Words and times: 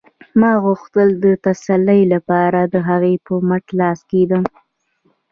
ما 0.39 0.51
غوښتل 0.63 1.09
د 1.23 1.25
تسلۍ 1.45 2.01
لپاره 2.13 2.59
د 2.73 2.75
هغې 2.89 3.15
په 3.25 3.33
مټ 3.47 3.65
لاس 3.79 3.99
کېږدم 4.11 4.43